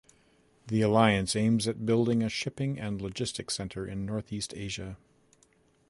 [0.65, 4.97] The alliance aims at building a shipping and logistics center in Northeast Asia.